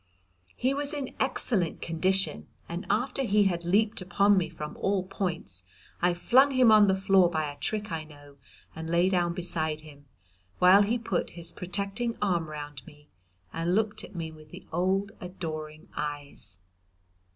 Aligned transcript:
He 0.55 0.73
was 0.73 0.95
in 0.95 1.13
excellent 1.19 1.79
condition, 1.79 2.47
and 2.67 2.87
after 2.89 3.21
he 3.21 3.43
had 3.43 3.63
leaped 3.65 4.01
upon 4.01 4.35
me 4.35 4.49
from 4.49 4.75
all 4.77 5.03
points 5.03 5.63
I 6.01 6.15
flung 6.15 6.49
him 6.49 6.71
on 6.71 6.87
the 6.87 6.95
floor 6.95 7.29
by 7.29 7.51
a 7.51 7.57
trick 7.59 7.91
I 7.91 8.03
know, 8.05 8.37
and 8.75 8.89
lay 8.89 9.09
down 9.09 9.35
beside 9.35 9.81
him, 9.81 10.07
while 10.57 10.81
he 10.81 10.97
put 10.97 11.29
his 11.37 11.51
protecting 11.51 12.17
arm 12.19 12.49
round 12.49 12.83
me 12.87 13.09
and 13.53 13.75
looked 13.75 14.03
at 14.03 14.15
me 14.15 14.31
with 14.31 14.49
the 14.49 14.65
old 14.73 15.11
adoring 15.21 15.87
eyes. 15.95 16.61